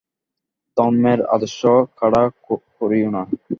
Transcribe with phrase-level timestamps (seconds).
[0.77, 1.59] ধর্মের আদর্শ
[1.97, 2.23] খাড়া
[2.77, 3.21] করিয়ো না।